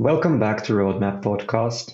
Welcome 0.00 0.40
back 0.40 0.64
to 0.64 0.72
Roadmap 0.72 1.22
Podcast. 1.22 1.92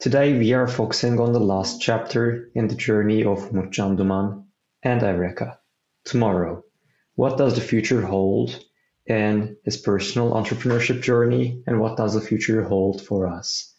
Today 0.00 0.36
we 0.36 0.54
are 0.54 0.66
focusing 0.66 1.20
on 1.20 1.32
the 1.32 1.38
last 1.38 1.80
chapter 1.80 2.50
in 2.56 2.66
the 2.66 2.74
journey 2.74 3.22
of 3.22 3.48
Umutcan 3.52 3.96
Duman 3.96 4.42
and 4.82 5.02
Evreka. 5.02 5.56
Tomorrow, 6.04 6.64
what 7.14 7.38
does 7.38 7.54
the 7.54 7.60
future 7.60 8.02
hold 8.02 8.64
in 9.06 9.56
his 9.64 9.76
personal 9.76 10.32
entrepreneurship 10.32 11.00
journey 11.00 11.62
and 11.68 11.78
what 11.78 11.96
does 11.96 12.14
the 12.14 12.20
future 12.20 12.64
hold 12.64 13.00
for 13.00 13.28
us? 13.28 13.72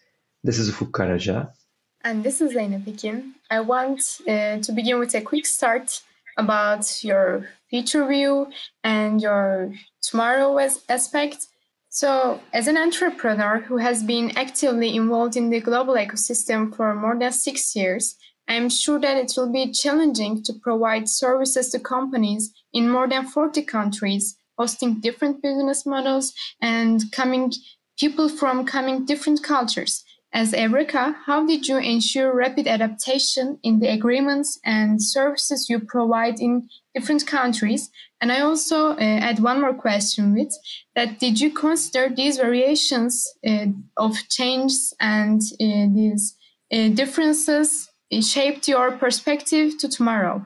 This 0.46 0.57
is 0.57 0.71
Ufuk 0.71 0.91
Karaca. 0.91 1.52
And 2.00 2.23
this 2.23 2.39
is 2.39 2.54
Zeynep 2.54 2.86
Ekin. 2.86 3.34
I 3.52 3.60
want 3.60 4.21
uh, 4.25 4.60
to 4.60 4.71
begin 4.71 5.00
with 5.00 5.16
a 5.16 5.21
quick 5.21 5.46
start 5.46 6.02
about 6.38 7.04
your 7.04 7.50
future 7.70 8.07
view 8.07 8.48
and 8.86 9.21
your 9.21 9.73
tomorrow 10.02 10.57
aspect 10.88 11.48
so, 11.96 12.41
as 12.52 12.68
an 12.68 12.75
entrepreneur 12.75 13.59
who 13.59 13.78
has 13.78 14.02
been 14.02 14.36
actively 14.36 14.95
involved 14.95 15.38
in 15.38 15.52
the 15.52 15.59
global 15.59 15.94
ecosystem 15.94 16.76
for 16.76 16.95
more 16.95 17.16
than 17.16 17.31
six 17.31 17.76
years, 17.76 18.16
I'm 18.48 18.72
sure 18.72 19.00
that 19.00 19.17
it 19.17 19.31
will 19.38 19.52
be 19.52 19.72
challenging 19.72 20.41
to 20.41 20.53
provide 20.53 21.08
services 21.08 21.70
to 21.70 21.80
companies 21.80 22.52
in 22.73 22.90
more 22.90 23.08
than 23.08 23.27
40 23.27 23.62
countries, 23.62 24.36
hosting 24.58 25.02
different 25.02 25.44
business 25.44 25.86
models 25.86 26.34
and 26.59 27.12
coming 27.12 27.53
people 28.00 28.28
from 28.28 28.66
coming 28.66 29.05
different 29.05 29.44
cultures. 29.44 30.03
As 30.36 30.52
Evreka, 30.52 31.14
how 31.28 31.46
did 31.46 31.68
you 31.68 31.78
ensure 31.78 32.36
rapid 32.36 32.68
adaptation 32.68 33.60
in 33.62 33.80
the 33.80 33.88
agreements 33.88 34.59
and 34.66 35.00
services 35.00 35.70
you 35.70 35.80
provide 35.80 36.40
in 36.40 36.68
different 36.96 37.28
countries? 37.28 37.92
And 38.20 38.32
I 38.32 38.40
also 38.42 38.94
uh, 38.94 39.00
add 39.00 39.40
one 39.40 39.62
more 39.62 39.76
question 39.76 40.34
with 40.34 40.52
that: 40.96 41.20
Did 41.20 41.40
you 41.40 41.52
consider 41.52 42.09
these 42.09 42.38
variations 42.38 43.32
uh, 43.48 43.68
of 43.96 44.16
changes 44.30 44.92
and 45.00 45.40
uh, 45.62 45.94
these 45.94 46.36
uh, 46.73 46.88
differences 46.90 47.90
shaped 48.22 48.68
your 48.68 48.92
perspective 48.94 49.78
to 49.78 49.88
tomorrow? 49.88 50.44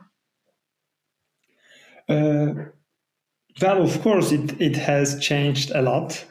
Uh, 2.10 2.54
well, 3.62 3.84
of 3.84 4.02
course, 4.02 4.34
it, 4.34 4.62
it 4.62 4.76
has 4.76 5.18
changed 5.20 5.72
a 5.72 5.82
lot, 5.82 6.26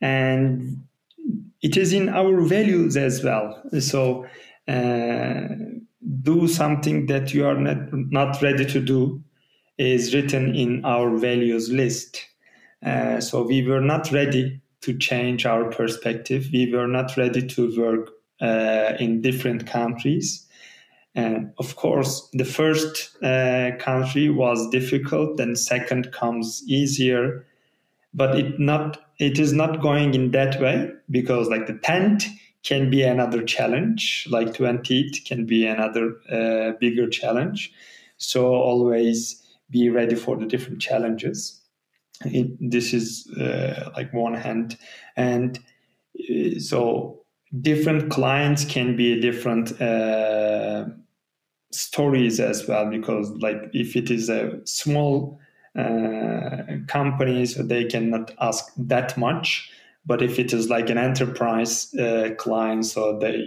and 0.00 0.84
it 1.62 1.76
is 1.76 1.92
in 1.92 2.08
our 2.08 2.40
values 2.40 2.96
as 2.96 3.22
well. 3.22 3.62
So 3.80 4.26
uh, 4.68 5.40
do 6.22 6.48
something 6.48 7.06
that 7.06 7.34
you 7.34 7.46
are 7.46 7.58
not, 7.58 7.92
not 7.92 8.42
ready 8.42 8.64
to 8.66 8.80
do 8.80 9.22
is 9.78 10.14
written 10.14 10.54
in 10.54 10.84
our 10.84 11.16
values 11.16 11.70
list. 11.70 12.26
Uh, 12.84 13.20
so 13.20 13.42
we 13.42 13.66
were 13.66 13.80
not 13.80 14.10
ready 14.12 14.60
to 14.82 14.96
change 14.96 15.44
our 15.44 15.70
perspective. 15.70 16.48
We 16.52 16.72
were 16.72 16.86
not 16.86 17.16
ready 17.16 17.46
to 17.46 17.76
work 17.78 18.10
uh, 18.40 18.96
in 18.98 19.20
different 19.20 19.66
countries. 19.66 20.46
And 21.14 21.52
of 21.58 21.76
course, 21.76 22.28
the 22.32 22.44
first 22.44 23.16
uh, 23.22 23.72
country 23.78 24.30
was 24.30 24.70
difficult, 24.70 25.36
then 25.36 25.56
second 25.56 26.12
comes 26.12 26.62
easier, 26.66 27.44
but 28.14 28.38
it 28.38 28.58
not 28.58 28.98
it 29.18 29.38
is 29.38 29.52
not 29.52 29.80
going 29.80 30.14
in 30.14 30.30
that 30.32 30.60
way 30.60 30.90
because 31.10 31.48
like 31.48 31.66
the 31.66 31.78
tent 31.78 32.24
can 32.62 32.90
be 32.90 33.02
another 33.02 33.42
challenge 33.42 34.26
like 34.30 34.54
20 34.54 35.10
can 35.24 35.46
be 35.46 35.66
another 35.66 36.16
uh, 36.30 36.72
bigger 36.78 37.08
challenge. 37.08 37.72
So 38.18 38.54
always 38.54 39.42
be 39.70 39.88
ready 39.88 40.14
for 40.14 40.36
the 40.36 40.46
different 40.46 40.80
challenges. 40.80 41.60
It, 42.24 42.48
this 42.60 42.92
is 42.92 43.30
uh, 43.38 43.90
like 43.96 44.12
one 44.12 44.34
hand. 44.34 44.76
And 45.16 45.58
uh, 46.18 46.58
so 46.58 47.22
different 47.62 48.10
clients 48.10 48.64
can 48.64 48.94
be 48.94 49.18
different 49.20 49.80
uh, 49.80 50.84
stories 51.72 52.40
as 52.40 52.66
well 52.68 52.90
because 52.90 53.30
like 53.38 53.70
if 53.72 53.96
it 53.96 54.10
is 54.10 54.28
a 54.28 54.60
small 54.64 55.38
uh, 55.78 56.62
companies 56.86 57.54
they 57.54 57.84
cannot 57.84 58.32
ask 58.40 58.72
that 58.76 59.16
much. 59.16 59.70
But 60.06 60.22
if 60.22 60.38
it 60.38 60.52
is 60.52 60.70
like 60.70 60.90
an 60.90 60.98
enterprise 60.98 61.94
uh, 61.94 62.30
client 62.38 62.86
so 62.86 63.18
they 63.18 63.46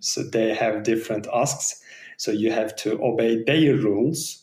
so 0.00 0.22
they 0.22 0.54
have 0.54 0.82
different 0.82 1.26
asks. 1.32 1.80
So 2.16 2.30
you 2.32 2.52
have 2.52 2.74
to 2.76 3.02
obey 3.02 3.42
their 3.44 3.76
rules. 3.76 4.42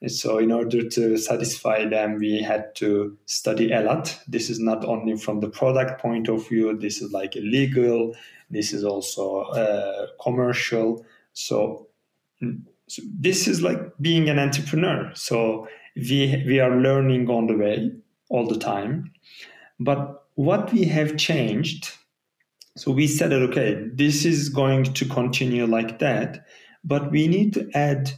And 0.00 0.10
so 0.10 0.38
in 0.38 0.50
order 0.50 0.88
to 0.88 1.16
satisfy 1.18 1.84
them 1.84 2.18
we 2.18 2.42
had 2.42 2.74
to 2.76 3.16
study 3.26 3.72
a 3.72 3.82
lot. 3.82 4.18
This 4.26 4.48
is 4.48 4.58
not 4.58 4.84
only 4.84 5.16
from 5.16 5.40
the 5.40 5.50
product 5.50 6.00
point 6.00 6.28
of 6.28 6.48
view 6.48 6.76
this 6.76 7.02
is 7.02 7.12
like 7.12 7.34
legal 7.34 8.14
this 8.50 8.72
is 8.72 8.84
also 8.84 9.42
uh, 9.42 10.08
commercial. 10.22 11.06
So, 11.32 11.86
so 12.88 13.02
this 13.18 13.46
is 13.46 13.62
like 13.62 13.78
being 14.00 14.28
an 14.28 14.38
entrepreneur. 14.38 15.12
So 15.14 15.68
we 15.96 16.42
we 16.46 16.60
are 16.60 16.76
learning 16.76 17.28
on 17.28 17.46
the 17.46 17.56
way 17.56 17.90
all 18.28 18.46
the 18.46 18.58
time. 18.58 19.12
But 19.78 20.26
what 20.34 20.72
we 20.72 20.84
have 20.84 21.16
changed 21.16 21.92
so 22.76 22.92
we 22.92 23.06
said 23.06 23.30
that 23.30 23.42
okay 23.42 23.74
this 23.92 24.24
is 24.24 24.48
going 24.48 24.84
to 24.84 25.04
continue 25.04 25.66
like 25.66 25.98
that 25.98 26.46
but 26.84 27.10
we 27.10 27.26
need 27.26 27.52
to 27.52 27.68
add 27.74 28.12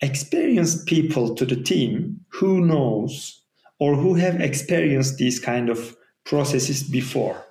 experienced 0.00 0.86
people 0.86 1.34
to 1.34 1.44
the 1.44 1.56
team 1.56 2.20
who 2.28 2.60
knows 2.60 3.40
or 3.78 3.94
who 3.94 4.14
have 4.14 4.40
experienced 4.40 5.16
these 5.18 5.38
kind 5.38 5.68
of 5.68 5.96
processes 6.24 6.82
before. 6.82 7.44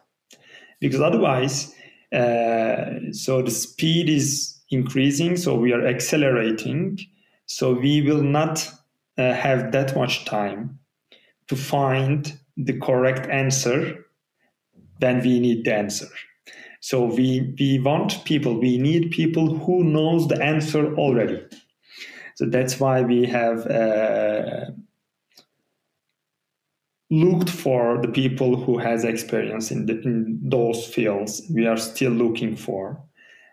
Because 0.80 1.02
otherwise 1.02 1.74
uh, 2.14 3.12
so 3.12 3.42
the 3.42 3.52
speed 3.52 4.10
is 4.10 4.58
increasing 4.70 5.36
so 5.38 5.56
we 5.56 5.74
are 5.74 5.86
accelerating 5.86 7.00
so 7.46 7.74
we 7.74 8.02
will 8.02 8.22
not 8.22 8.70
uh, 9.18 9.34
have 9.34 9.72
that 9.72 9.96
much 9.96 10.26
time 10.26 10.80
to 11.48 11.56
find 11.56 12.38
the 12.56 12.78
correct 12.80 13.30
answer, 13.30 14.06
then 15.00 15.22
we 15.22 15.40
need 15.40 15.64
the 15.66 15.74
answer. 15.74 16.08
So 16.82 17.06
we 17.06 17.56
we 17.60 17.80
want 17.80 18.24
people, 18.26 18.60
we 18.60 18.78
need 18.78 19.12
people 19.12 19.56
who 19.58 19.84
knows 19.84 20.28
the 20.28 20.42
answer 20.42 20.96
already. 20.96 21.44
So 22.36 22.46
that's 22.46 22.80
why 22.80 23.02
we 23.02 23.26
have 23.26 23.66
uh, 23.66 24.66
looked 27.10 27.50
for 27.50 28.00
the 28.02 28.10
people 28.10 28.56
who 28.58 28.78
has 28.78 29.04
experience 29.04 29.72
in, 29.72 29.88
the, 29.88 30.00
in 30.02 30.40
those 30.44 30.86
fields. 30.86 31.42
We 31.52 31.66
are 31.66 31.78
still 31.78 32.12
looking 32.12 32.56
for. 32.56 33.02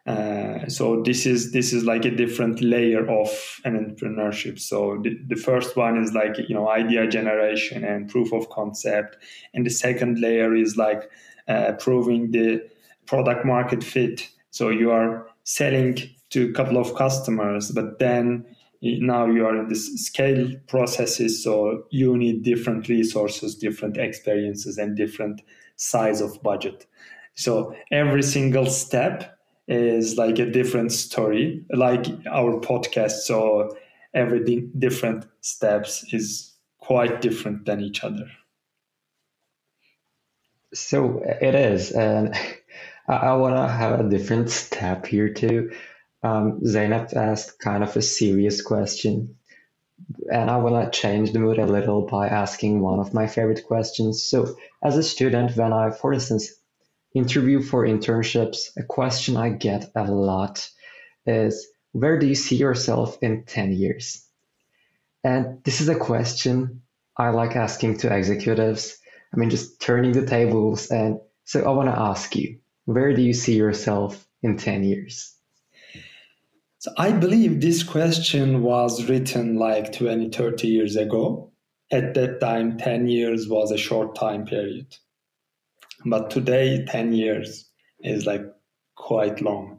Uh, 0.07 0.69
so 0.69 1.03
this 1.03 1.25
is 1.25 1.53
this 1.53 1.73
is 1.73 1.85
like 1.85 2.05
a 2.05 2.11
different 2.11 2.61
layer 2.61 3.09
of 3.09 3.29
an 3.65 3.75
entrepreneurship. 3.75 4.59
So 4.59 5.01
the, 5.03 5.19
the 5.27 5.37
first 5.37 5.77
one 5.77 5.97
is 6.03 6.13
like 6.13 6.37
you 6.47 6.55
know 6.55 6.69
idea 6.69 7.07
generation 7.07 7.85
and 7.85 8.09
proof 8.09 8.33
of 8.33 8.51
concept, 8.51 9.17
and 9.55 9.65
the 9.65 9.71
second 9.71 10.21
layer 10.21 10.55
is 10.55 10.77
like 10.77 11.11
uh, 11.49 11.73
proving 11.79 12.33
the 12.33 12.63
product 13.07 13.47
market 13.47 13.83
fit. 13.83 14.29
So 14.51 14.69
you 14.69 14.91
are 14.91 15.27
selling 15.45 15.99
to 16.31 16.51
a 16.51 16.53
couple 16.53 16.77
of 16.77 16.95
customers, 16.97 17.71
but 17.71 17.99
then 17.99 18.45
now 18.83 19.27
you 19.27 19.47
are 19.47 19.57
in 19.57 19.69
this 19.69 19.87
scale 20.05 20.53
processes. 20.69 21.43
So 21.43 21.85
you 21.91 22.17
need 22.19 22.43
different 22.43 22.89
resources, 22.89 23.55
different 23.55 23.97
experiences, 23.97 24.77
and 24.77 24.97
different 24.97 25.41
size 25.77 26.21
of 26.21 26.43
budget. 26.43 26.87
So 27.35 27.75
every 27.91 28.23
single 28.23 28.67
step 28.67 29.34
is 29.67 30.17
like 30.17 30.39
a 30.39 30.51
different 30.51 30.93
story, 30.93 31.65
like 31.73 32.07
our 32.27 32.61
podcast. 32.61 33.23
So 33.23 33.77
every 34.13 34.69
different 34.79 35.27
steps 35.41 36.05
is 36.13 36.55
quite 36.79 37.21
different 37.21 37.65
than 37.65 37.81
each 37.81 38.05
other. 38.05 38.27
So 40.75 41.23
it 41.25 41.55
is, 41.55 41.93
and 41.93 42.35
I, 43.09 43.15
I 43.15 43.37
want 43.37 43.57
to 43.57 43.69
have 43.69 44.01
a 44.01 44.09
different 44.09 44.51
step 44.51 45.07
here 45.07 45.33
too. 45.33 45.73
Um, 46.23 46.61
Zeynep 46.63 47.15
asked 47.15 47.59
kind 47.59 47.85
of 47.85 47.97
a 47.97 48.03
serious 48.03 48.61
question, 48.61 49.37
and 50.33 50.51
I 50.51 50.57
want 50.57 50.93
to 50.93 50.99
change 50.99 51.33
the 51.33 51.39
mood 51.39 51.59
a 51.59 51.67
little 51.67 52.07
by 52.07 52.29
asking 52.29 52.81
one 52.81 52.99
of 52.99 53.15
my 53.15 53.27
favorite 53.27 53.65
questions. 53.67 54.25
So, 54.25 54.57
as 54.83 54.97
a 54.97 55.03
student, 55.03 55.57
when 55.57 55.73
I, 55.73 55.91
for 55.91 56.13
instance, 56.13 56.51
interview 57.15 57.63
for 57.63 57.87
internships, 57.87 58.77
a 58.77 58.83
question 58.83 59.37
I 59.37 59.51
get 59.51 59.91
a 59.95 60.05
lot 60.05 60.69
is 61.27 61.67
where 61.93 62.19
do 62.19 62.27
you 62.27 62.35
see 62.35 62.57
yourself 62.57 63.19
in 63.23 63.45
10 63.45 63.73
years? 63.73 64.27
And 65.23 65.63
this 65.65 65.81
is 65.81 65.89
a 65.89 65.95
question 65.95 66.83
I 67.17 67.31
like 67.31 67.57
asking 67.57 67.99
to 67.99 68.15
executives. 68.15 68.99
I 69.33 69.37
mean, 69.37 69.49
just 69.49 69.81
turning 69.81 70.13
the 70.13 70.27
tables. 70.27 70.91
And 70.91 71.21
so 71.45 71.63
I 71.65 71.71
want 71.71 71.89
to 71.89 71.99
ask 71.99 72.35
you, 72.35 72.59
where 72.85 73.15
do 73.15 73.23
you 73.23 73.33
see 73.33 73.57
yourself 73.57 74.27
in 74.43 74.59
10 74.59 74.85
years? 74.85 75.35
So 76.79 76.91
I 76.99 77.13
believe 77.13 77.61
this 77.61 77.83
question 77.83 78.63
was 78.63 79.09
written 79.09 79.57
like 79.57 79.93
20, 79.93 80.29
30 80.31 80.69
years 80.69 80.97
ago. 80.97 81.53
At 81.91 82.15
that 82.15 82.41
time, 82.41 82.77
10 82.77 83.09
years 83.09 83.49
was 83.49 83.71
a 83.71 83.79
short 83.79 84.17
time 84.17 84.45
period 84.45 84.97
but 86.05 86.31
today 86.31 86.85
10 86.89 87.13
years 87.13 87.71
is 88.01 88.27
like 88.27 88.43
quite 88.97 89.41
long. 89.41 89.79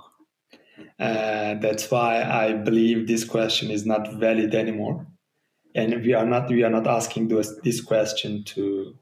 Uh, 1.00 1.56
that's 1.56 1.90
why 1.92 2.24
i 2.24 2.54
believe 2.54 3.08
this 3.08 3.24
question 3.24 3.72
is 3.72 3.86
not 3.86 4.14
valid 4.14 4.54
anymore. 4.56 5.06
And 5.74 6.02
we 6.04 6.14
are 6.14 6.26
not 6.26 6.50
we 6.50 6.64
are 6.64 6.70
not 6.70 6.88
asking 6.88 7.28
this, 7.28 7.54
this 7.64 7.82
question 7.82 8.44
to 8.46 8.96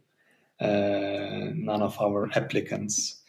uh, 0.60 1.52
none 1.54 1.82
of 1.82 2.00
our 2.00 2.30
applicants 2.36 3.22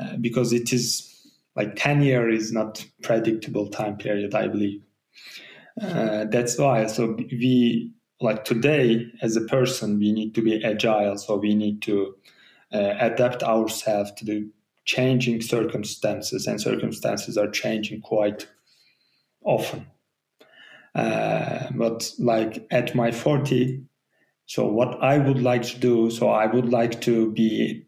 uh, 0.00 0.16
because 0.16 0.52
it 0.52 0.72
is 0.72 1.10
like 1.56 1.76
10 1.76 2.02
year 2.02 2.28
is 2.28 2.52
not 2.52 2.84
predictable 3.02 3.68
time 3.68 3.96
period 3.96 4.34
i 4.34 4.48
believe. 4.48 4.82
Uh, 5.80 6.24
that's 6.30 6.56
why 6.58 6.86
so 6.86 7.16
we 7.32 7.90
like 8.20 8.44
today 8.44 9.06
as 9.22 9.36
a 9.36 9.42
person 9.42 9.98
we 9.98 10.12
need 10.12 10.34
to 10.34 10.42
be 10.42 10.64
agile. 10.64 11.18
So 11.18 11.36
we 11.36 11.54
need 11.54 11.82
to 11.82 12.14
uh, 12.72 12.94
adapt 13.00 13.42
ourselves 13.42 14.12
to 14.12 14.24
the 14.24 14.48
changing 14.84 15.40
circumstances 15.40 16.46
and 16.46 16.60
circumstances 16.60 17.38
are 17.38 17.50
changing 17.50 18.00
quite 18.00 18.46
often. 19.44 19.86
Uh, 20.94 21.70
but 21.74 22.12
like 22.18 22.66
at 22.70 22.94
my 22.94 23.10
40 23.10 23.82
so 24.46 24.64
what 24.64 25.02
i 25.02 25.18
would 25.18 25.42
like 25.42 25.64
to 25.64 25.78
do 25.78 26.08
so 26.08 26.28
i 26.28 26.46
would 26.46 26.68
like 26.68 27.00
to 27.00 27.32
be 27.32 27.84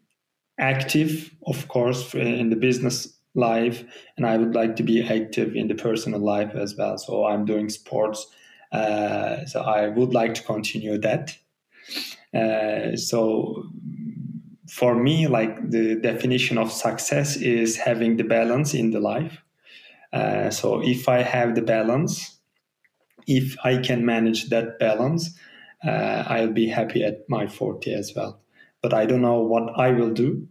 active 0.59 1.33
of 1.45 1.69
course 1.69 2.13
in 2.13 2.49
the 2.49 2.55
business 2.57 3.17
life 3.33 3.85
and 4.17 4.25
i 4.25 4.35
would 4.35 4.53
like 4.53 4.75
to 4.75 4.83
be 4.83 5.01
active 5.01 5.55
in 5.55 5.69
the 5.69 5.75
personal 5.75 6.19
life 6.19 6.53
as 6.53 6.75
well. 6.75 6.97
So 6.97 7.25
i'm 7.25 7.45
doing 7.45 7.69
sports 7.69 8.27
uh, 8.73 9.45
so 9.45 9.61
i 9.61 9.87
would 9.87 10.13
like 10.13 10.33
to 10.33 10.43
continue 10.43 10.97
that. 10.97 11.37
Uh, 12.33 12.97
so 12.97 13.63
for 14.69 14.95
me 14.95 15.27
like 15.27 15.69
the 15.69 15.95
definition 15.95 16.57
of 16.57 16.71
success 16.71 17.37
is 17.37 17.77
having 17.77 18.17
the 18.17 18.23
balance 18.23 18.73
in 18.73 18.91
the 18.91 18.99
life 18.99 19.41
uh, 20.13 20.49
so 20.49 20.81
if 20.83 21.07
i 21.09 21.21
have 21.21 21.55
the 21.55 21.61
balance 21.61 22.39
if 23.27 23.55
i 23.63 23.77
can 23.77 24.05
manage 24.05 24.49
that 24.49 24.79
balance 24.79 25.37
uh, 25.85 26.23
i'll 26.27 26.53
be 26.53 26.67
happy 26.67 27.03
at 27.03 27.19
my 27.29 27.47
40 27.47 27.93
as 27.93 28.13
well 28.15 28.41
but 28.81 28.93
i 28.93 29.05
don't 29.05 29.21
know 29.21 29.41
what 29.41 29.77
i 29.77 29.91
will 29.91 30.11
do 30.11 30.47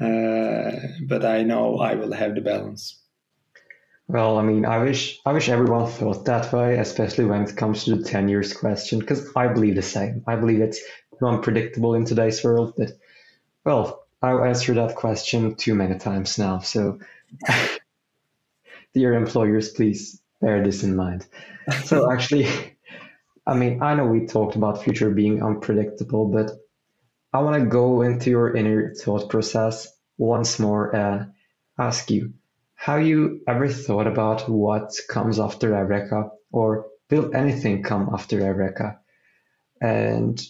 uh, 0.00 0.72
but 1.06 1.24
I 1.24 1.42
know 1.42 1.78
I 1.78 1.94
will 1.94 2.12
have 2.12 2.34
the 2.34 2.42
balance. 2.42 3.02
Well, 4.08 4.38
I 4.38 4.42
mean, 4.42 4.64
I 4.64 4.78
wish 4.78 5.18
I 5.26 5.32
wish 5.32 5.48
everyone 5.48 5.90
thought 5.90 6.26
that 6.26 6.52
way, 6.52 6.78
especially 6.78 7.24
when 7.24 7.42
it 7.42 7.56
comes 7.56 7.84
to 7.84 7.96
the 7.96 8.04
ten 8.04 8.28
years 8.28 8.52
question, 8.52 9.00
because 9.00 9.28
I 9.34 9.48
believe 9.48 9.74
the 9.74 9.82
same. 9.82 10.22
I 10.26 10.36
believe 10.36 10.60
it's 10.60 10.80
unpredictable 11.22 11.94
in 11.94 12.04
today's 12.04 12.42
world. 12.42 12.74
But 12.76 12.92
well, 13.64 14.06
I've 14.22 14.40
answered 14.40 14.76
that 14.76 14.96
question 14.96 15.54
too 15.54 15.74
many 15.74 15.98
times 15.98 16.38
now. 16.38 16.60
So, 16.60 16.98
dear 18.94 19.14
employers, 19.14 19.70
please 19.70 20.20
bear 20.40 20.62
this 20.62 20.82
in 20.82 20.96
mind. 20.96 21.26
So, 21.84 22.10
actually, 22.12 22.48
I 23.46 23.54
mean, 23.54 23.82
I 23.82 23.94
know 23.94 24.06
we 24.06 24.26
talked 24.26 24.56
about 24.56 24.82
future 24.82 25.10
being 25.10 25.42
unpredictable, 25.42 26.26
but 26.26 26.50
I 27.32 27.40
want 27.40 27.62
to 27.62 27.68
go 27.68 28.02
into 28.02 28.30
your 28.30 28.56
inner 28.56 28.94
thought 28.94 29.28
process 29.28 29.88
once 30.18 30.58
more 30.58 30.94
and 30.94 31.32
ask 31.78 32.10
you, 32.10 32.32
have 32.74 33.06
you 33.06 33.40
ever 33.46 33.68
thought 33.68 34.06
about 34.06 34.48
what 34.48 34.92
comes 35.08 35.38
after 35.38 35.70
Evreka 35.72 36.30
or 36.52 36.86
will 37.10 37.34
anything 37.34 37.82
come 37.82 38.10
after 38.12 38.40
Evreka? 38.40 38.98
And 39.80 40.42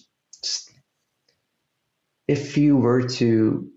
if 2.28 2.56
you 2.56 2.76
were 2.76 3.02
to 3.08 3.70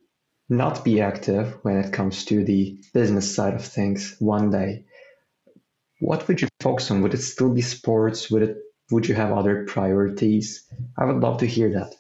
not 0.49 0.83
be 0.83 1.01
active 1.01 1.57
when 1.61 1.77
it 1.77 1.93
comes 1.93 2.25
to 2.25 2.43
the 2.43 2.79
business 2.93 3.33
side 3.33 3.53
of 3.53 3.63
things 3.63 4.15
one 4.19 4.49
day, 4.49 4.85
what 5.99 6.27
would 6.27 6.41
you 6.41 6.47
focus 6.59 6.89
on? 6.89 7.01
Would 7.01 7.13
it 7.13 7.21
still 7.21 7.53
be 7.53 7.61
sports? 7.61 8.31
Would 8.31 8.43
it 8.43 8.57
would 8.91 9.07
you 9.07 9.15
have 9.15 9.31
other 9.31 9.65
priorities? 9.65 10.67
I 10.97 11.05
would 11.05 11.21
love 11.21 11.39
to 11.39 11.45
hear 11.45 11.71
that. 11.73 11.93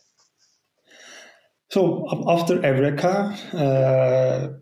So 1.69 2.07
after 2.27 2.57
Evreka, 2.57 3.53
uh, 3.53 4.53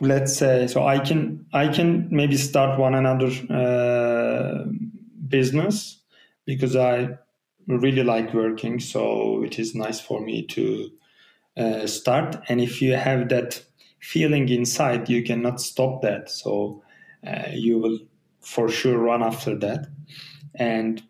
let's 0.00 0.36
say, 0.36 0.66
so 0.66 0.84
I 0.84 0.98
can 0.98 1.46
I 1.52 1.68
can 1.68 2.08
maybe 2.10 2.36
start 2.36 2.80
one 2.80 2.94
another 2.94 3.30
uh, 3.48 4.64
business 5.28 6.02
because 6.44 6.74
I 6.74 7.18
really 7.66 8.02
like 8.02 8.32
working. 8.32 8.80
So 8.80 9.42
it 9.44 9.58
is 9.58 9.74
nice 9.74 10.00
for 10.00 10.20
me 10.20 10.42
to 10.46 10.90
uh, 11.56 11.86
start. 11.86 12.36
And 12.48 12.60
if 12.60 12.80
you 12.80 12.94
have 12.94 13.28
that 13.30 13.62
feeling 14.00 14.48
inside, 14.48 15.08
you 15.08 15.22
cannot 15.22 15.60
stop 15.60 16.02
that. 16.02 16.30
So 16.30 16.82
uh, 17.26 17.48
you 17.52 17.78
will 17.78 17.98
for 18.40 18.68
sure 18.68 18.98
run 18.98 19.22
after 19.22 19.56
that. 19.58 19.86
And 20.54 21.02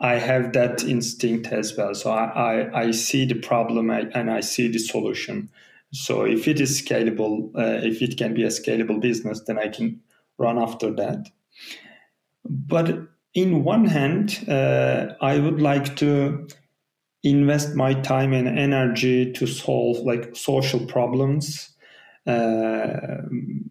I 0.00 0.14
have 0.14 0.52
that 0.52 0.82
instinct 0.84 1.48
as 1.48 1.76
well. 1.76 1.94
So 1.94 2.10
I, 2.10 2.24
I, 2.24 2.80
I 2.82 2.90
see 2.90 3.24
the 3.24 3.40
problem 3.40 3.90
and 3.90 4.30
I 4.30 4.40
see 4.40 4.68
the 4.68 4.78
solution. 4.78 5.50
So 5.92 6.24
if 6.24 6.48
it 6.48 6.60
is 6.60 6.82
scalable, 6.82 7.50
uh, 7.56 7.86
if 7.86 8.02
it 8.02 8.16
can 8.16 8.34
be 8.34 8.42
a 8.42 8.48
scalable 8.48 9.00
business, 9.00 9.40
then 9.46 9.58
I 9.58 9.68
can 9.68 10.00
run 10.38 10.58
after 10.58 10.92
that. 10.94 11.28
But 12.44 13.08
in 13.34 13.64
one 13.64 13.86
hand, 13.86 14.44
uh, 14.48 15.14
I 15.20 15.38
would 15.38 15.60
like 15.60 15.96
to 15.96 16.46
invest 17.22 17.74
my 17.74 17.94
time 17.94 18.32
and 18.32 18.46
energy 18.58 19.32
to 19.32 19.46
solve 19.46 19.98
like 20.04 20.36
social 20.36 20.86
problems. 20.86 21.70
Uh, 22.26 23.22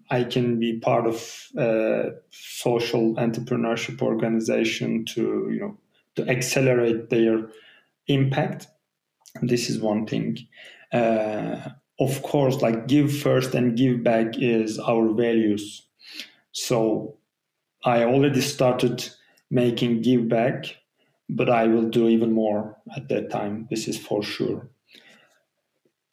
I 0.10 0.24
can 0.26 0.60
be 0.60 0.80
part 0.80 1.08
of 1.08 1.50
a 1.58 2.12
social 2.32 3.16
entrepreneurship 3.16 4.02
organization 4.02 5.06
to 5.06 5.50
you 5.52 5.60
know 5.60 5.78
to 6.16 6.30
accelerate 6.30 7.10
their 7.10 7.50
impact. 8.08 8.68
This 9.42 9.70
is 9.70 9.80
one 9.80 10.06
thing. 10.06 10.38
Uh, 10.92 11.70
of 12.00 12.22
course, 12.24 12.62
like 12.62 12.88
give 12.88 13.16
first 13.16 13.56
and 13.56 13.78
give 13.78 14.04
back 14.04 14.38
is 14.38 14.78
our 14.80 15.14
values. 15.14 15.88
So 16.52 17.18
I 17.86 18.04
already 18.04 18.42
started 18.42 19.10
making 19.54 20.02
give 20.02 20.28
back, 20.28 20.76
but 21.30 21.50
I 21.50 21.68
will 21.68 21.88
do 21.90 22.10
even 22.10 22.34
more 22.34 22.76
at 22.98 23.08
that 23.10 23.30
time. 23.30 23.68
This 23.70 23.88
is 23.88 23.98
for 23.98 24.24
sure. 24.24 24.70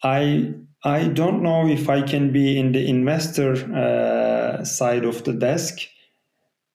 I 0.03 0.55
I 0.85 1.09
don't 1.09 1.43
know 1.43 1.67
if 1.67 1.89
I 1.89 2.03
can 2.03 2.33
be 2.33 2.59
in 2.59 2.73
the 2.73 2.89
investor 2.89 3.53
uh, 3.75 4.65
side 4.65 5.05
of 5.05 5.25
the 5.25 5.33
desk 5.33 5.79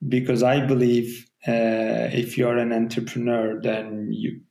because 0.08 0.44
I 0.44 0.66
believe 0.66 1.28
uh, 1.48 2.10
if 2.14 2.38
you're 2.38 2.58
an 2.58 2.72
entrepreneur, 2.72 3.60
then 3.62 4.10
you 4.12 4.42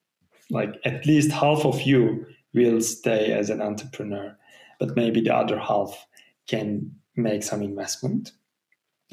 like 0.50 0.74
at 0.84 1.06
least 1.06 1.30
half 1.32 1.64
of 1.64 1.82
you 1.82 2.26
will 2.52 2.80
stay 2.80 3.32
as 3.32 3.50
an 3.50 3.60
entrepreneur, 3.60 4.36
but 4.78 4.96
maybe 4.96 5.20
the 5.20 5.34
other 5.34 5.58
half 5.58 6.06
can 6.46 6.92
make 7.16 7.42
some 7.42 7.62
investment. 7.62 8.32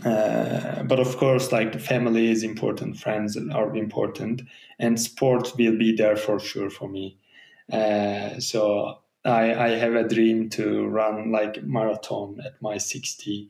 Uh, 0.05 0.83
but 0.83 0.99
of 0.99 1.17
course, 1.17 1.51
like 1.51 1.71
the 1.73 1.79
family 1.79 2.31
is 2.31 2.43
important, 2.43 2.97
friends 2.97 3.37
are 3.37 3.75
important, 3.75 4.41
and 4.79 4.99
sport 4.99 5.55
will 5.57 5.77
be 5.77 5.95
there 5.95 6.15
for 6.15 6.39
sure 6.39 6.69
for 6.69 6.89
me. 6.89 7.17
Uh, 7.71 8.39
so 8.39 8.99
I, 9.23 9.53
I 9.53 9.69
have 9.69 9.93
a 9.93 10.07
dream 10.07 10.49
to 10.51 10.87
run 10.87 11.31
like 11.31 11.63
marathon 11.63 12.39
at 12.43 12.61
my 12.61 12.77
60 12.77 13.49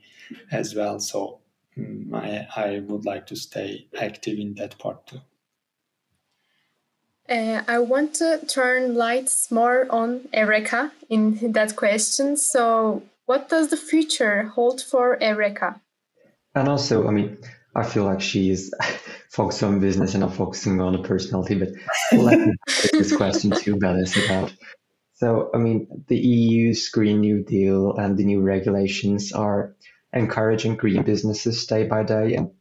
as 0.51 0.75
well. 0.75 0.99
So 0.99 1.41
Mm, 1.77 2.13
I, 2.13 2.47
I 2.55 2.79
would 2.79 3.05
like 3.05 3.27
to 3.27 3.35
stay 3.35 3.87
active 3.99 4.37
in 4.37 4.55
that 4.55 4.77
part 4.77 5.07
too. 5.07 5.21
Uh, 7.29 7.63
I 7.67 7.79
want 7.79 8.15
to 8.15 8.41
turn 8.45 8.95
lights 8.95 9.51
more 9.51 9.87
on 9.89 10.27
Evreka 10.33 10.91
in 11.09 11.51
that 11.53 11.75
question. 11.75 12.35
So, 12.35 13.03
what 13.25 13.47
does 13.47 13.69
the 13.69 13.77
future 13.77 14.43
hold 14.43 14.81
for 14.81 15.17
Evreka? 15.19 15.79
And 16.53 16.67
also, 16.67 17.07
I 17.07 17.11
mean, 17.11 17.37
I 17.75 17.83
feel 17.83 18.03
like 18.03 18.21
she 18.21 18.49
is 18.49 18.73
focused 19.29 19.63
on 19.63 19.79
business 19.79 20.13
and 20.13 20.21
not 20.21 20.35
focusing 20.35 20.81
on 20.81 20.93
the 20.93 21.03
personality, 21.03 21.55
but 21.55 21.69
let 22.11 22.39
me 22.39 22.53
this 22.91 23.15
question 23.15 23.51
too, 23.51 23.77
Belis, 23.77 24.23
about. 24.25 24.53
So, 25.13 25.49
I 25.53 25.57
mean, 25.57 25.87
the 26.07 26.17
EU's 26.17 26.89
Green 26.89 27.21
New 27.21 27.43
Deal 27.43 27.95
and 27.95 28.17
the 28.17 28.25
new 28.25 28.41
regulations 28.41 29.31
are 29.31 29.75
encouraging 30.11 30.75
green 30.75 31.03
businesses 31.03 31.65
day 31.65 31.85
by 31.85 32.03
day. 32.03 32.35
And 32.35 32.51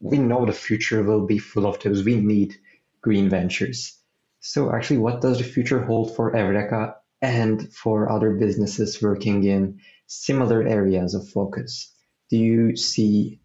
we 0.00 0.18
know 0.18 0.44
the 0.44 0.52
future 0.52 1.02
will 1.02 1.26
be 1.26 1.38
full 1.38 1.66
of 1.66 1.80
those. 1.80 2.04
We 2.04 2.16
need 2.16 2.54
green 3.00 3.28
ventures. 3.28 3.98
So 4.40 4.72
actually, 4.72 4.98
what 4.98 5.20
does 5.20 5.38
the 5.38 5.44
future 5.44 5.82
hold 5.84 6.14
for 6.14 6.32
Evreka 6.32 6.94
and 7.20 7.72
for 7.72 8.10
other 8.10 8.32
businesses 8.32 9.00
working 9.00 9.44
in 9.44 9.80
similar 10.06 10.66
areas 10.66 11.14
of 11.14 11.28
focus? 11.28 11.91
Do 12.32 12.38
you 12.38 12.76
see 12.76 13.40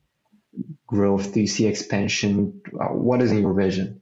growth? 0.87 1.33
Do 1.33 1.41
you 1.41 1.47
see 1.47 1.67
expansion? 1.67 2.61
What 2.71 3.21
is 3.21 3.33
in 3.33 3.39
your 3.39 3.53
vision? 3.53 3.99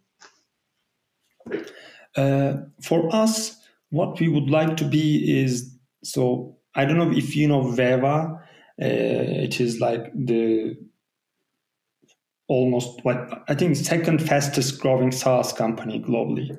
Uh, 2.15 2.57
for 2.83 3.13
us, 3.13 3.57
what 3.89 4.19
we 4.19 4.29
would 4.29 4.51
like 4.51 4.77
to 4.77 4.85
be 4.85 5.41
is 5.41 5.75
so 6.03 6.55
I 6.75 6.85
don't 6.85 6.99
know 6.99 7.11
if 7.11 7.35
you 7.35 7.47
know 7.47 7.63
Veeva, 7.63 8.41
Uh, 8.77 9.45
it 9.47 9.61
is 9.61 9.79
like 9.79 10.03
the 10.13 10.75
almost 12.47 13.03
what 13.05 13.17
I 13.47 13.55
think 13.55 13.75
second 13.77 14.19
fastest 14.21 14.81
growing 14.81 15.11
SaaS 15.11 15.53
company 15.53 15.99
globally. 15.99 16.49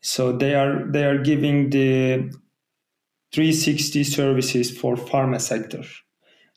So 0.00 0.32
they 0.32 0.54
are 0.54 0.90
they 0.90 1.04
are 1.04 1.22
giving 1.22 1.70
the 1.70 2.32
360 3.32 4.04
services 4.04 4.76
for 4.76 4.96
pharma 4.96 5.40
sector. 5.40 5.84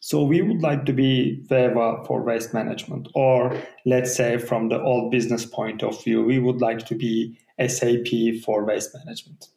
So 0.05 0.21
we 0.21 0.41
would 0.41 0.61
like 0.61 0.85
to 0.87 0.91
be 0.91 1.41
Veeva 1.49 2.05
for 2.05 2.21
waste 2.23 2.53
management, 2.53 3.07
or 3.15 3.57
let's 3.85 4.13
say 4.13 4.37
from 4.37 4.67
the 4.67 4.81
old 4.81 5.11
business 5.11 5.45
point 5.45 5.81
of 5.81 6.03
view, 6.03 6.21
we 6.21 6.39
would 6.39 6.59
like 6.59 6.85
to 6.87 6.95
be 6.95 7.39
SAP 7.57 8.43
for 8.43 8.65
waste 8.65 8.93
management. 8.93 9.47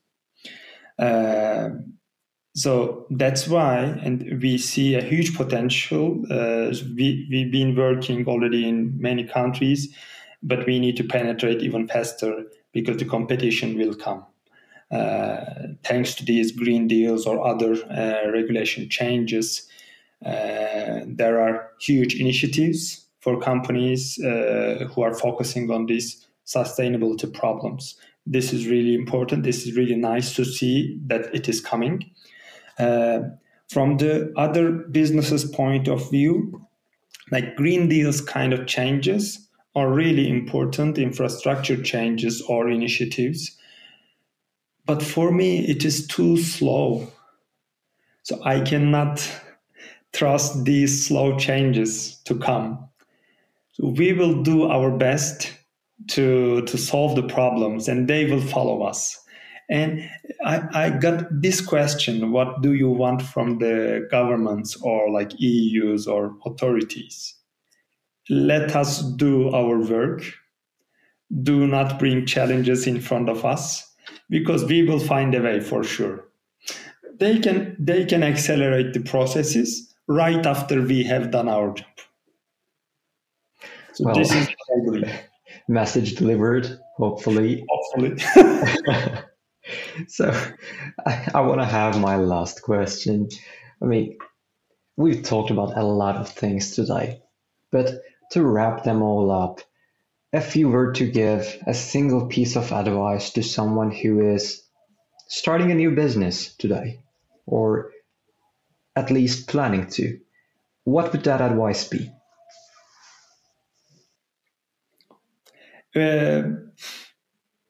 Uh, 1.00 1.70
so 2.54 3.06
that's 3.10 3.48
why, 3.48 3.98
and 4.04 4.40
we 4.40 4.56
see 4.56 4.94
a 4.94 5.02
huge 5.02 5.36
potential. 5.36 6.22
Uh, 6.30 6.72
we, 6.94 7.26
we've 7.28 7.50
been 7.50 7.74
working 7.74 8.24
already 8.28 8.68
in 8.68 8.96
many 9.00 9.24
countries, 9.24 9.92
but 10.44 10.64
we 10.64 10.78
need 10.78 10.96
to 10.98 11.02
penetrate 11.02 11.60
even 11.60 11.88
faster 11.88 12.44
because 12.72 12.98
the 12.98 13.04
competition 13.04 13.76
will 13.76 13.96
come. 13.96 14.24
Uh, 14.92 15.40
thanks 15.82 16.14
to 16.14 16.24
these 16.24 16.52
green 16.52 16.86
deals 16.86 17.26
or 17.26 17.44
other 17.44 17.74
uh, 17.90 18.30
regulation 18.30 18.88
changes, 18.88 19.68
there 20.22 21.40
are 21.40 21.70
huge 21.80 22.14
initiatives 22.14 23.06
for 23.20 23.40
companies 23.40 24.18
uh, 24.22 24.88
who 24.92 25.02
are 25.02 25.14
focusing 25.14 25.70
on 25.70 25.86
these 25.86 26.26
sustainability 26.46 27.32
problems. 27.32 27.96
This 28.26 28.52
is 28.52 28.66
really 28.66 28.94
important. 28.94 29.44
This 29.44 29.66
is 29.66 29.76
really 29.76 29.96
nice 29.96 30.34
to 30.36 30.44
see 30.44 30.98
that 31.06 31.34
it 31.34 31.48
is 31.48 31.60
coming. 31.60 32.10
Uh, 32.78 33.20
from 33.68 33.96
the 33.96 34.32
other 34.36 34.70
businesses' 34.70 35.44
point 35.44 35.88
of 35.88 36.08
view, 36.10 36.60
like 37.32 37.56
green 37.56 37.88
deals 37.88 38.20
kind 38.20 38.52
of 38.52 38.66
changes 38.66 39.48
are 39.74 39.92
really 39.92 40.28
important 40.30 40.98
infrastructure 40.98 41.80
changes 41.82 42.40
or 42.42 42.70
initiatives 42.70 43.56
but 44.86 45.02
for 45.02 45.32
me, 45.32 45.66
it 45.66 45.84
is 45.84 46.06
too 46.06 46.38
slow. 46.38 47.08
So 48.22 48.42
I 48.44 48.60
cannot 48.60 49.28
trust 50.16 50.64
these 50.64 51.06
slow 51.06 51.38
changes 51.38 52.16
to 52.24 52.34
come. 52.38 52.88
So 53.72 53.88
we 53.88 54.14
will 54.14 54.42
do 54.42 54.64
our 54.64 54.90
best 54.90 55.52
to, 56.08 56.62
to 56.62 56.78
solve 56.78 57.16
the 57.16 57.22
problems 57.22 57.88
and 57.88 58.08
they 58.08 58.24
will 58.24 58.40
follow 58.40 58.82
us. 58.82 59.20
And 59.68 60.08
I, 60.44 60.62
I 60.72 60.90
got 60.90 61.26
this 61.30 61.60
question 61.60 62.30
what 62.30 62.62
do 62.62 62.72
you 62.72 62.88
want 62.88 63.20
from 63.20 63.58
the 63.58 64.08
governments 64.10 64.76
or 64.80 65.10
like 65.10 65.38
EUs 65.38 66.06
or 66.06 66.34
authorities? 66.46 67.34
Let 68.30 68.74
us 68.74 69.02
do 69.02 69.50
our 69.54 69.78
work. 69.78 70.22
Do 71.42 71.66
not 71.66 71.98
bring 71.98 72.24
challenges 72.24 72.86
in 72.86 73.00
front 73.00 73.28
of 73.28 73.44
us 73.44 73.84
because 74.30 74.64
we 74.64 74.82
will 74.84 75.00
find 75.00 75.34
a 75.34 75.42
way 75.42 75.60
for 75.60 75.82
sure. 75.82 76.24
They 77.18 77.38
can 77.40 77.76
they 77.78 78.04
can 78.04 78.22
accelerate 78.22 78.92
the 78.92 79.00
processes 79.00 79.94
right 80.08 80.44
after 80.44 80.82
we 80.82 81.04
have 81.04 81.30
done 81.30 81.48
our 81.48 81.74
job. 81.74 81.86
So 83.92 84.04
well, 84.04 84.14
this 84.14 84.32
is 84.32 84.48
message 85.68 86.14
delivered, 86.16 86.78
hopefully. 86.96 87.64
Hopefully. 87.68 88.22
so 90.08 90.30
I, 91.04 91.30
I 91.34 91.40
want 91.40 91.60
to 91.60 91.66
have 91.66 92.00
my 92.00 92.16
last 92.16 92.62
question. 92.62 93.28
I 93.82 93.84
mean, 93.84 94.18
we've 94.96 95.22
talked 95.22 95.50
about 95.50 95.76
a 95.76 95.84
lot 95.84 96.16
of 96.16 96.28
things 96.28 96.74
today, 96.74 97.22
but 97.70 98.02
to 98.32 98.42
wrap 98.42 98.84
them 98.84 99.02
all 99.02 99.30
up, 99.30 99.60
if 100.32 100.56
you 100.56 100.68
were 100.68 100.92
to 100.92 101.10
give 101.10 101.62
a 101.66 101.74
single 101.74 102.26
piece 102.26 102.56
of 102.56 102.72
advice 102.72 103.30
to 103.30 103.42
someone 103.42 103.90
who 103.90 104.20
is 104.20 104.62
starting 105.28 105.70
a 105.70 105.74
new 105.74 105.92
business 105.92 106.54
today, 106.56 107.00
or 107.46 107.90
at 108.96 109.10
least 109.10 109.48
planning 109.48 109.86
to, 109.90 110.18
what 110.84 111.12
would 111.12 111.24
that 111.24 111.40
advice 111.40 111.86
be? 111.86 112.10
Uh, 115.94 116.42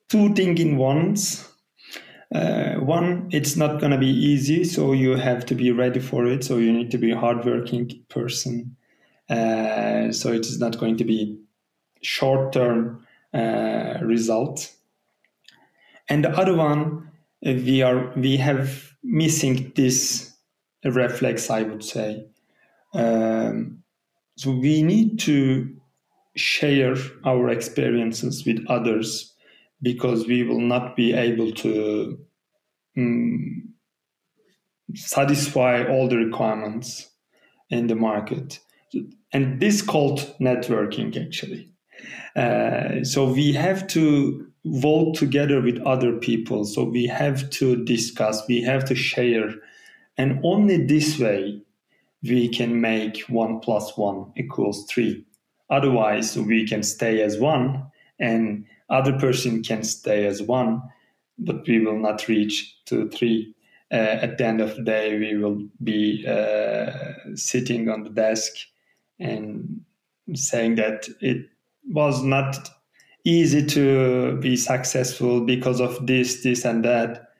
two 0.09 0.35
things 0.35 0.61
in 0.61 0.77
ones. 0.77 1.49
Uh, 2.35 2.75
one, 2.75 3.29
it's 3.31 3.57
not 3.57 3.79
going 3.81 3.93
to 3.93 3.99
be 3.99 4.11
easy, 4.11 4.65
so 4.65 4.93
you 4.93 5.17
have 5.17 5.47
to 5.47 5.55
be 5.55 5.71
ready 5.71 6.01
for 6.01 6.27
it. 6.27 6.45
So 6.45 6.59
you 6.59 6.73
need 6.73 6.91
to 6.91 6.99
be 6.99 7.13
a 7.13 7.19
hardworking 7.19 8.05
person. 8.09 8.77
Uh, 9.29 10.13
so 10.13 10.33
it 10.33 10.47
is 10.47 10.59
not 10.59 10.79
going 10.79 10.97
to 10.97 11.05
be 11.05 11.39
short-term 12.03 13.07
uh, 13.33 13.99
result. 14.03 14.73
And 16.09 16.25
the 16.25 16.31
other 16.31 16.55
one, 16.55 17.11
uh, 17.45 17.53
we 17.53 17.83
are 17.83 18.13
we 18.17 18.37
have 18.37 18.93
missing 19.03 19.73
this 19.75 20.36
reflex, 20.85 21.51
I 21.51 21.63
would 21.63 21.85
say. 21.85 22.27
Um, 22.95 23.83
so 24.37 24.51
we 24.51 24.83
need 24.83 25.19
to 25.21 25.75
share 26.37 26.97
our 27.25 27.49
experiences 27.49 28.45
with 28.45 28.65
others 28.69 29.35
because 29.83 30.27
we 30.27 30.43
will 30.43 30.61
not 30.61 30.97
be 30.97 31.13
able 31.13 31.53
to 31.53 32.19
um, 32.97 33.75
satisfy 34.95 35.85
all 35.85 36.09
the 36.09 36.17
requirements 36.17 37.11
in 37.71 37.87
the 37.87 37.95
market. 37.95 38.61
And 39.33 39.61
this 39.61 39.83
called 39.83 40.35
networking 40.41 41.17
actually. 41.21 41.73
Uh, 42.35 43.03
so 43.03 43.33
we 43.33 43.53
have 43.53 43.87
to 43.89 44.47
vote 44.67 45.15
together 45.15 45.61
with 45.61 45.81
other 45.83 46.13
people. 46.13 46.65
So 46.65 46.85
we 46.85 47.07
have 47.07 47.49
to 47.51 47.85
discuss, 47.85 48.43
we 48.49 48.61
have 48.63 48.85
to 48.87 48.95
share. 48.95 49.55
And 50.19 50.41
only 50.45 50.85
this 50.85 51.19
way 51.19 51.63
we 52.23 52.49
can 52.49 52.81
make 52.81 53.21
one 53.29 53.61
plus 53.61 53.97
one 53.97 54.33
equals 54.37 54.87
three. 54.87 55.25
Otherwise, 55.69 56.37
we 56.37 56.67
can 56.67 56.83
stay 56.83 57.23
as 57.23 57.39
one 57.39 57.91
and 58.19 58.65
other 58.89 59.19
person 59.19 59.63
can 59.63 59.83
stay 59.83 60.27
as 60.27 60.43
one, 60.43 60.83
but 61.39 61.67
we 61.67 61.85
will 61.85 61.99
not 61.99 62.29
reach 62.29 62.77
to 62.87 63.09
three. 63.11 63.53
Uh, 63.93 64.19
at 64.23 64.39
the 64.39 64.45
end 64.45 64.61
of 64.61 64.75
the 64.77 64.83
day, 64.83 65.19
we 65.19 65.37
will 65.37 65.63
be 65.83 66.27
uh, 66.27 66.93
sitting 67.35 67.89
on 67.89 68.03
the 68.03 68.11
desk 68.11 68.53
and 69.19 69.81
saying 70.35 70.77
that 70.77 71.09
it 71.21 71.49
was 71.89 72.23
not 72.23 72.69
easy 73.25 73.65
to 73.65 74.37
be 74.41 74.57
successful 74.57 75.41
because 75.41 75.81
of 75.81 76.05
this, 76.07 76.43
this, 76.43 76.65
and 76.65 76.85
that, 76.85 77.33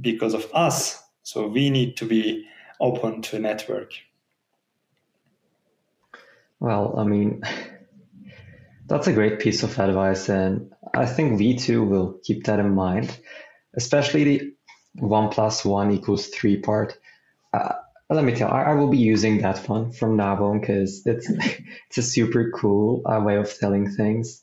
because 0.00 0.34
of 0.34 0.46
us. 0.54 1.00
So 1.30 1.46
we 1.46 1.70
need 1.70 1.96
to 1.98 2.06
be 2.06 2.48
open 2.80 3.22
to 3.22 3.38
network. 3.38 3.92
Well, 6.58 6.98
I 6.98 7.04
mean, 7.04 7.42
that's 8.88 9.06
a 9.06 9.12
great 9.12 9.38
piece 9.38 9.62
of 9.62 9.78
advice, 9.78 10.28
and 10.28 10.72
I 10.92 11.06
think 11.06 11.38
we 11.38 11.54
too 11.56 11.84
will 11.84 12.18
keep 12.24 12.46
that 12.46 12.58
in 12.58 12.74
mind, 12.74 13.16
especially 13.76 14.24
the 14.24 14.54
one 14.94 15.28
plus 15.28 15.64
one 15.64 15.92
equals 15.92 16.26
three 16.26 16.56
part. 16.56 16.98
Uh, 17.52 17.74
let 18.10 18.24
me 18.24 18.34
tell 18.34 18.48
you, 18.48 18.54
I, 18.54 18.72
I, 18.72 18.74
will 18.74 18.90
be 18.90 18.98
using 18.98 19.42
that 19.42 19.68
one 19.68 19.92
from 19.92 20.16
now 20.16 20.34
on 20.44 20.58
because 20.58 21.06
it's 21.06 21.30
it's 21.86 21.98
a 21.98 22.02
super 22.02 22.50
cool 22.50 23.02
uh, 23.06 23.20
way 23.20 23.36
of 23.36 23.56
telling 23.56 23.88
things. 23.88 24.42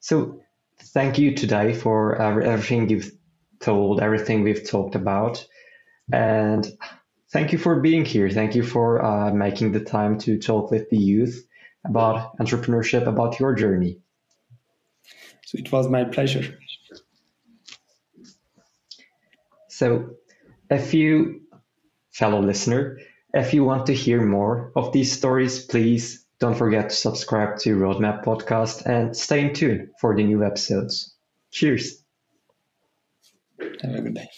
So 0.00 0.40
thank 0.80 1.16
you 1.16 1.36
today 1.36 1.74
for 1.74 2.20
everything 2.20 2.88
you've 2.88 3.12
told, 3.60 4.00
everything 4.00 4.42
we've 4.42 4.68
talked 4.68 4.96
about, 4.96 5.46
and 6.12 6.66
thank 7.30 7.52
you 7.52 7.58
for 7.58 7.80
being 7.80 8.04
here. 8.04 8.30
Thank 8.30 8.54
you 8.54 8.62
for 8.62 9.04
uh, 9.04 9.32
making 9.32 9.72
the 9.72 9.80
time 9.80 10.18
to 10.20 10.38
talk 10.38 10.70
with 10.70 10.90
the 10.90 10.98
youth 10.98 11.46
about 11.84 12.36
entrepreneurship, 12.38 13.06
about 13.06 13.38
your 13.40 13.54
journey. 13.54 13.98
So 15.46 15.58
it 15.58 15.70
was 15.70 15.88
my 15.88 16.04
pleasure. 16.04 16.58
So, 19.68 20.16
if 20.70 20.94
you 20.94 21.46
fellow 22.16 22.40
listener. 22.40 22.98
If 23.34 23.52
you 23.52 23.62
want 23.64 23.86
to 23.86 23.94
hear 23.94 24.24
more 24.24 24.72
of 24.74 24.92
these 24.92 25.12
stories, 25.12 25.64
please 25.66 26.24
don't 26.40 26.56
forget 26.56 26.88
to 26.88 26.96
subscribe 26.96 27.58
to 27.60 27.76
Roadmap 27.76 28.24
Podcast 28.24 28.86
and 28.86 29.14
stay 29.14 29.42
in 29.42 29.54
tune 29.54 29.90
for 30.00 30.16
the 30.16 30.24
new 30.24 30.42
episodes. 30.42 31.14
Cheers. 31.50 32.02
Have 33.82 33.94
a 33.94 34.00
good 34.00 34.14
day. 34.14 34.28